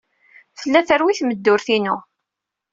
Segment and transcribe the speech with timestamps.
[0.59, 1.95] Tella terwi tmeddurt-inu.